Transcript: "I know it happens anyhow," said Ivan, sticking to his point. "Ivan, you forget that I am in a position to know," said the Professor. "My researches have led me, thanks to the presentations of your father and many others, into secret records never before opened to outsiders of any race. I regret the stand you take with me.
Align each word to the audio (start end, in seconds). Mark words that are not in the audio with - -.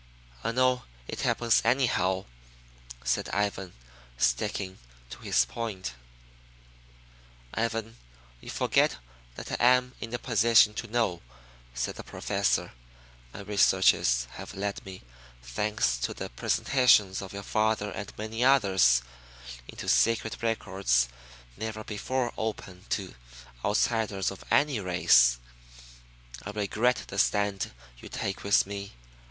"I 0.43 0.51
know 0.51 0.85
it 1.07 1.21
happens 1.21 1.61
anyhow," 1.63 2.25
said 3.03 3.29
Ivan, 3.29 3.73
sticking 4.17 4.79
to 5.11 5.19
his 5.19 5.45
point. 5.45 5.93
"Ivan, 7.53 7.97
you 8.39 8.49
forget 8.49 8.97
that 9.35 9.51
I 9.61 9.63
am 9.63 9.93
in 10.01 10.11
a 10.11 10.17
position 10.17 10.73
to 10.73 10.87
know," 10.87 11.21
said 11.75 11.97
the 11.97 12.03
Professor. 12.03 12.71
"My 13.31 13.41
researches 13.41 14.25
have 14.31 14.55
led 14.55 14.83
me, 14.83 15.03
thanks 15.43 15.97
to 15.99 16.15
the 16.15 16.29
presentations 16.31 17.21
of 17.21 17.31
your 17.31 17.43
father 17.43 17.91
and 17.91 18.11
many 18.17 18.43
others, 18.43 19.03
into 19.67 19.87
secret 19.87 20.37
records 20.41 21.09
never 21.57 21.83
before 21.83 22.33
opened 22.39 22.89
to 22.89 23.13
outsiders 23.63 24.31
of 24.31 24.43
any 24.49 24.79
race. 24.79 25.37
I 26.43 26.49
regret 26.49 27.03
the 27.07 27.19
stand 27.19 27.71
you 27.99 28.09
take 28.09 28.43
with 28.43 28.65
me. 28.65 28.93